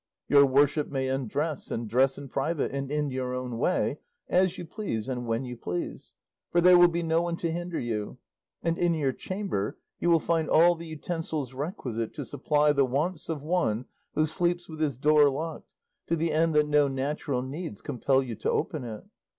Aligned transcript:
Your 0.27 0.47
worship 0.47 0.87
may 0.89 1.07
undress 1.09 1.69
and 1.69 1.87
dress 1.87 2.17
in 2.17 2.27
private 2.27 2.71
and 2.71 2.89
in 2.89 3.11
your 3.11 3.35
own 3.35 3.59
way, 3.59 3.99
as 4.27 4.57
you 4.57 4.65
please 4.65 5.07
and 5.07 5.27
when 5.27 5.45
you 5.45 5.55
please, 5.55 6.15
for 6.49 6.59
there 6.59 6.75
will 6.75 6.87
be 6.87 7.03
no 7.03 7.21
one 7.21 7.35
to 7.35 7.51
hinder 7.51 7.79
you; 7.79 8.17
and 8.63 8.79
in 8.79 8.95
your 8.95 9.11
chamber 9.13 9.77
you 9.99 10.09
will 10.09 10.19
find 10.19 10.49
all 10.49 10.73
the 10.73 10.87
utensils 10.87 11.53
requisite 11.53 12.15
to 12.15 12.25
supply 12.25 12.73
the 12.73 12.83
wants 12.83 13.29
of 13.29 13.43
one 13.43 13.85
who 14.15 14.25
sleeps 14.25 14.67
with 14.67 14.79
his 14.79 14.97
door 14.97 15.29
locked, 15.29 15.69
to 16.07 16.15
the 16.15 16.33
end 16.33 16.55
that 16.55 16.67
no 16.67 16.87
natural 16.87 17.43
needs 17.43 17.79
compel 17.79 18.23
you 18.23 18.33
to 18.37 18.49
open 18.49 18.83
it. 18.83 19.03